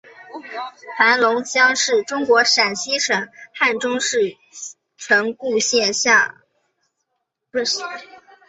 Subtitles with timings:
[0.97, 4.35] 盘龙乡是中国陕西省汉中市
[4.97, 6.27] 城固县下辖
[7.53, 7.87] 的一个乡。